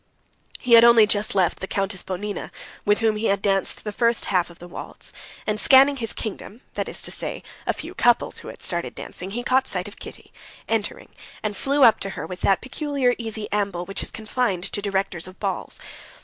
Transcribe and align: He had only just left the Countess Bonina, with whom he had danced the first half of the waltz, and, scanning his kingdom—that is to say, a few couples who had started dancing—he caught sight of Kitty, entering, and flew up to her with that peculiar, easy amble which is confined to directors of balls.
He 0.59 0.73
had 0.73 0.83
only 0.83 1.05
just 1.05 1.35
left 1.35 1.59
the 1.59 1.67
Countess 1.67 2.01
Bonina, 2.01 2.49
with 2.85 3.01
whom 3.01 3.17
he 3.17 3.27
had 3.27 3.39
danced 3.39 3.83
the 3.83 3.91
first 3.91 4.25
half 4.25 4.49
of 4.49 4.57
the 4.57 4.67
waltz, 4.67 5.13
and, 5.45 5.59
scanning 5.59 5.97
his 5.97 6.11
kingdom—that 6.11 6.89
is 6.89 7.03
to 7.03 7.11
say, 7.11 7.43
a 7.67 7.73
few 7.73 7.93
couples 7.93 8.39
who 8.39 8.47
had 8.47 8.63
started 8.63 8.95
dancing—he 8.95 9.43
caught 9.43 9.67
sight 9.67 9.87
of 9.87 9.99
Kitty, 9.99 10.33
entering, 10.67 11.09
and 11.43 11.55
flew 11.55 11.83
up 11.83 11.99
to 11.99 12.09
her 12.17 12.25
with 12.25 12.41
that 12.41 12.61
peculiar, 12.61 13.13
easy 13.19 13.47
amble 13.51 13.85
which 13.85 14.01
is 14.01 14.09
confined 14.09 14.63
to 14.63 14.81
directors 14.81 15.27
of 15.27 15.39
balls. 15.39 15.79